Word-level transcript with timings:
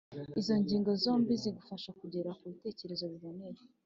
Izo 0.39 0.53
ngingo 0.61 0.91
zombi 1.03 1.31
zigufasha 1.41 1.89
kugera 1.99 2.29
ku 2.37 2.43
bitekerezo 2.51 3.03
biboneye. 3.13 3.59